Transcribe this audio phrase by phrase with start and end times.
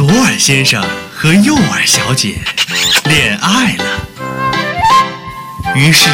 [0.00, 0.82] 左耳先生
[1.14, 2.38] 和右耳小姐
[3.04, 4.08] 恋爱了。
[5.76, 6.06] 于是，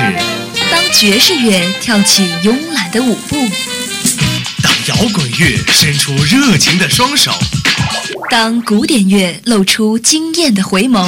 [0.72, 3.46] 当爵士乐跳起慵懒的舞步，
[4.60, 7.30] 当摇滚乐伸出热情的双手，
[8.28, 11.06] 当古典乐露出惊艳的回眸。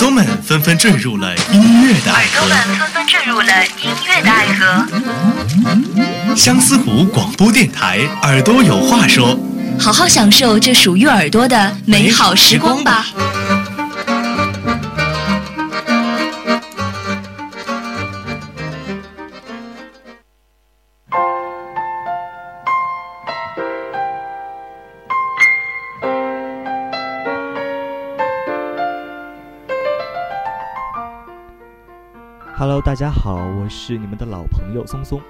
[0.00, 2.46] 耳朵们纷纷坠入了音乐的爱河。
[2.54, 6.36] 耳朵们纷纷坠入了音乐的爱河。
[6.36, 9.36] 相思湖广播电台，耳朵有话说。
[9.76, 13.06] 好好享受这属于耳朵的美好时光吧。
[33.00, 35.20] 大家好，我是你们的老朋友松松。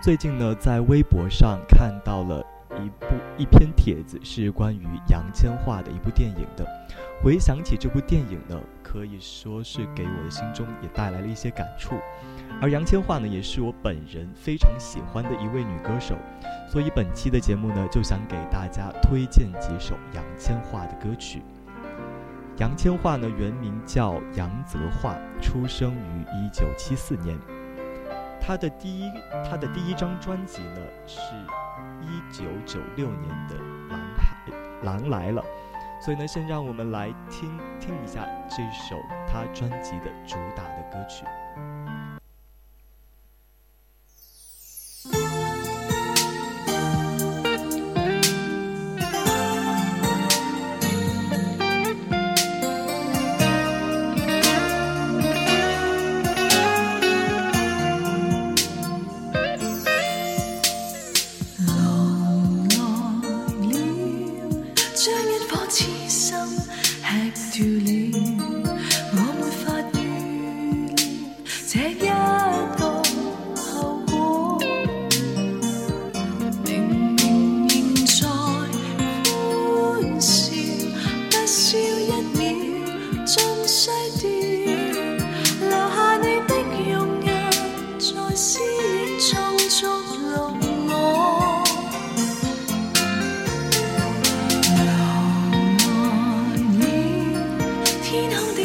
[0.00, 2.42] 最近呢，在微博上看到了
[2.78, 6.66] 一部一篇帖子，是关于杨千嬅的一部电影的。
[7.22, 11.96] 回想起这部电影呢，可以说是给我的心中也带来了一些感触。
[12.62, 16.14] 而杨千嬅呢，也是我本人非常喜欢的一位女歌手，
[16.66, 21.42] 所以本期的节目呢，就想给大家推荐几首杨千嬅的歌曲。
[22.62, 27.36] 杨千嬅呢，原名叫杨泽桦，出生于一九七四年。
[28.40, 29.10] 他的第一，
[29.50, 31.18] 他的第一张专辑呢，是
[32.00, 33.56] 一九九六年的
[33.90, 35.42] 《狼来狼来了》。
[36.04, 41.24] 所以呢，先让我们来听听一下这首他专辑的主打的歌曲。
[65.04, 66.36] 将一颗痴心
[67.34, 68.21] 吃掉了。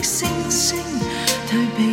[0.07, 0.77] 星星
[1.49, 1.86] 退避。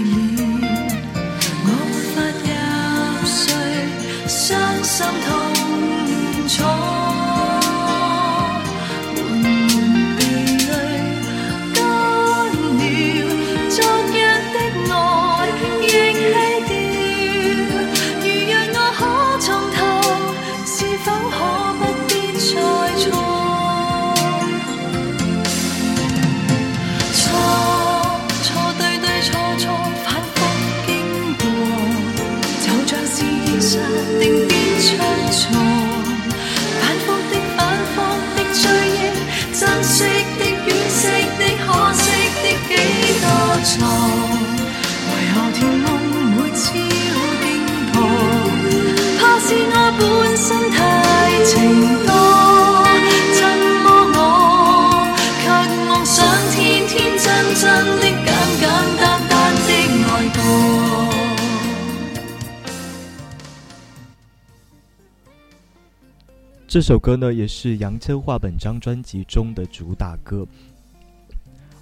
[66.74, 70.44] 这首歌呢，也是杨千嬅本张专辑中的主打歌，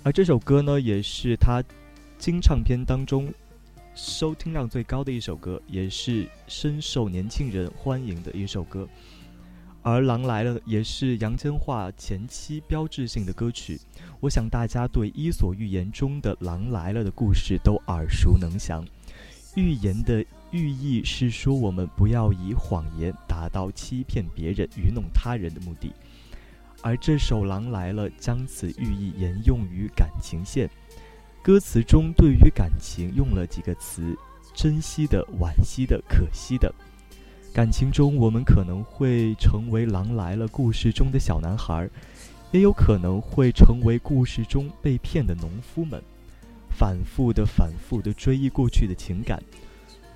[0.03, 1.65] 而这首歌呢，也是她
[2.19, 3.33] 金唱片当中
[3.95, 8.87] 收听量最高的一首歌，也是深受年轻人欢迎的一首歌。
[9.81, 13.81] 而《狼来了》也是杨千嬅前期标志性的歌曲，
[14.21, 18.85] 我想大家对《伊索寓言》中的《狼来了》的故事都耳熟能详，
[19.57, 20.21] 《寓言的》。
[20.53, 25.91] 寓意是说，我们不要以谎言达到欺骗别人、愚弄他人的目的。
[26.83, 30.69] 而这首《狼来了》将此寓意沿用于感情线。
[31.43, 34.15] 歌词中对于感情用了几个词：
[34.55, 36.73] 珍惜的、惋惜的、可惜的。
[37.55, 41.89] 感情中，我们可能会成为《狼来了》故事中的小男孩，
[42.51, 46.03] 也有可能会成为故事中被骗的农夫们。
[46.69, 49.43] 反复的、反复的追忆过去的情感。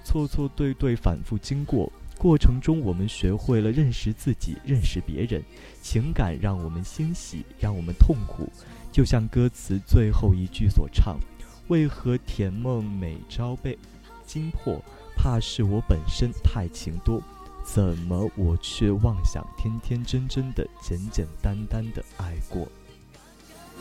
[0.07, 5.43] 错错对对，反复经过过程中，我们学会了认识自己，认识别人。
[5.83, 8.49] 情感让我们欣喜，让我们痛苦。
[8.93, 11.19] 就像歌词最后一句所唱
[11.67, 13.77] ：“为何甜梦每朝被
[14.25, 14.81] 惊破？
[15.17, 17.21] 怕是我本身太情多。
[17.65, 22.67] 怎么我却妄想天天真真的、简简单单的爱过？”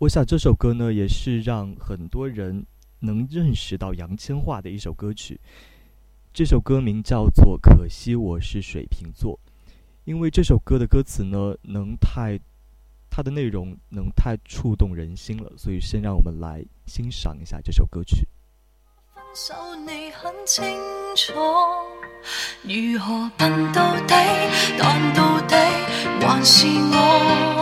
[0.04, 2.64] 我想这首歌呢，也是让很多人
[3.00, 5.40] 能认识到杨千嬅的一首歌曲。
[6.32, 9.32] 这首歌名叫做《可惜我是水瓶座》，
[10.04, 12.38] 因为这首歌的歌词呢，能太，
[13.08, 18.28] 它的内容能太触动人心了，所以先让我们来欣赏一下这首歌曲。
[19.14, 19.54] 分手
[19.86, 20.62] 你很清
[21.16, 21.32] 楚。
[22.62, 24.14] 如何笨到底？
[24.78, 25.56] 但到底
[26.20, 27.60] 还是我。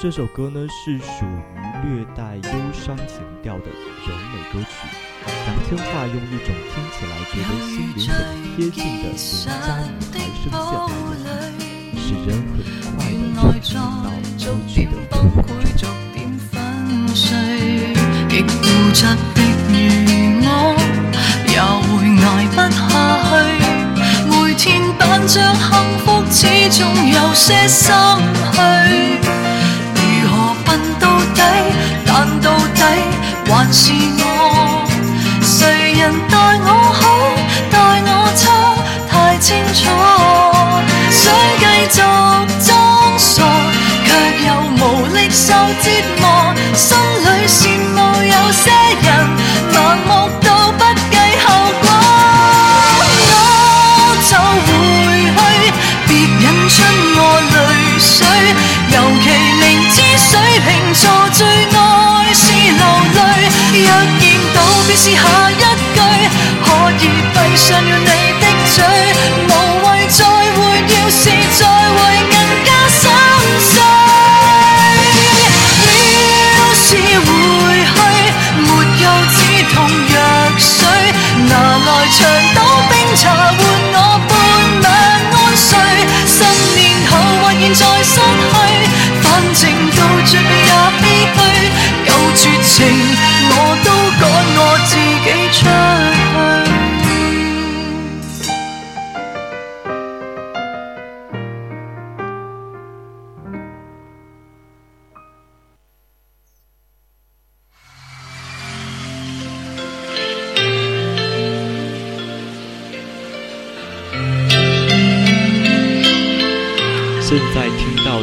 [0.00, 1.40] 这首歌呢是属于
[1.90, 2.42] 略带忧
[2.72, 3.64] 伤情调的
[4.06, 4.66] 柔美歌曲。
[5.26, 8.22] 杨千嬅用一种听起来觉得心灵很
[8.54, 9.06] 贴近的
[10.14, 10.56] 邻家女
[11.98, 12.54] 声线来演绎，使人很
[12.94, 13.10] 快
[13.54, 13.56] 的
[14.68, 15.26] 进入到歌
[15.66, 15.74] 曲的
[27.34, 29.17] 些心中。
[33.72, 34.17] 心。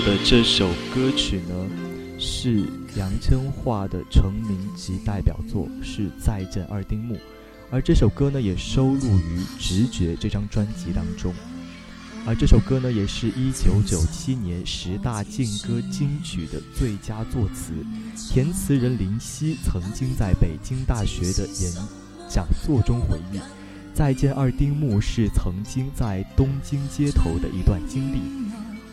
[0.06, 1.70] 的这首歌曲呢，
[2.20, 2.62] 是
[2.96, 7.16] 杨千嬅的成名及代表作，是《再见二丁目》，
[7.72, 11.34] 而这首歌呢也收录于《直觉》这张专辑当中。
[12.24, 17.72] 而这首歌呢，也是一九九七年十大劲歌金曲的最佳作词，
[18.30, 21.74] 填词人林夕曾经在北京大学的演
[22.30, 23.38] 讲座中回忆，
[23.92, 28.45] 《再见二丁目》是曾经在东京街头的一段经历。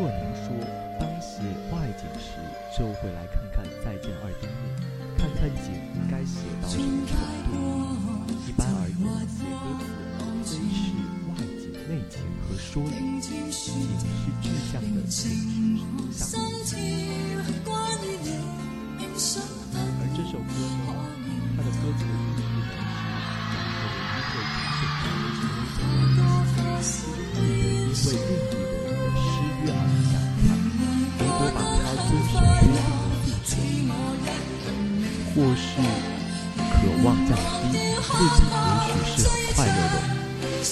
[0.00, 0.27] 论。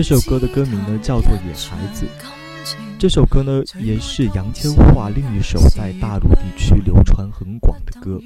[0.00, 2.06] 这首歌的歌名呢叫做《野孩子》，
[3.00, 8.16] 这首歌呢也是杨千嬅另一首在大陆地区流传很广的歌。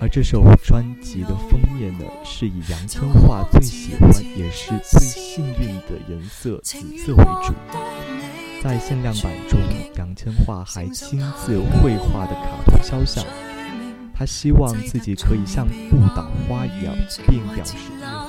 [0.00, 7.52] 而这首专辑的封面呢是以杨千嬅最喜欢也是最幸运的颜色——紫色为主。
[8.64, 9.60] 在限量版中，
[9.98, 13.22] 杨千嬅还亲自绘画的卡通肖像，
[14.14, 16.96] 她希望自己可以像不倒花一样，
[17.28, 17.74] 并表示。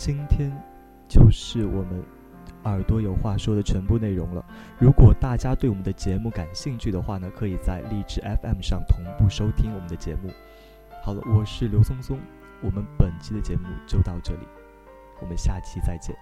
[0.00, 0.50] 今天，
[1.06, 2.02] 就是我们
[2.64, 4.42] 耳朵有话说的全部内容了。
[4.78, 10.30] 如果大家对我们的节目感兴趣的话呢，可以在荔枝 FM 上同步收听我们的节目。
[11.04, 12.18] 好了，我是刘松松，
[12.62, 14.48] 我们本期的节目就到这里，
[15.20, 16.16] 我们下期再见。